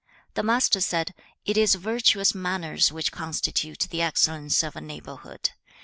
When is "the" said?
0.33-0.41, 3.91-4.01